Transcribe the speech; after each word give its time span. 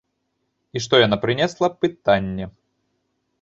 І 0.75 0.81
што 0.85 1.01
яна 1.01 1.17
прынесла, 1.25 1.67
пытанне. 1.85 2.49